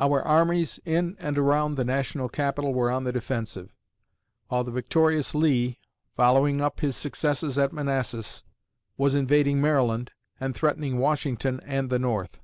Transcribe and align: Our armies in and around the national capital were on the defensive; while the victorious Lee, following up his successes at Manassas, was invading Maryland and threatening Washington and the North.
Our 0.00 0.20
armies 0.20 0.80
in 0.84 1.14
and 1.20 1.38
around 1.38 1.76
the 1.76 1.84
national 1.84 2.28
capital 2.28 2.74
were 2.74 2.90
on 2.90 3.04
the 3.04 3.12
defensive; 3.12 3.76
while 4.48 4.64
the 4.64 4.72
victorious 4.72 5.36
Lee, 5.36 5.78
following 6.16 6.60
up 6.60 6.80
his 6.80 6.96
successes 6.96 7.56
at 7.56 7.72
Manassas, 7.72 8.42
was 8.96 9.14
invading 9.14 9.60
Maryland 9.60 10.10
and 10.40 10.52
threatening 10.56 10.98
Washington 10.98 11.60
and 11.64 11.90
the 11.90 12.00
North. 12.00 12.40